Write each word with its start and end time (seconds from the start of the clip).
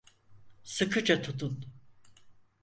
Sıkıca 0.63 1.21
tutun. 1.21 1.65